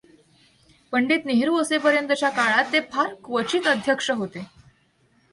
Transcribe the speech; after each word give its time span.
पंडित 0.93 1.25
नेहरू 1.25 1.57
असेपर्यंतच्या 1.57 2.29
काळात 2.29 2.71
ते 2.73 2.79
फार 2.91 3.13
क्वचित 3.23 3.67
अध्यक्ष 3.67 4.09
होते 4.11 4.45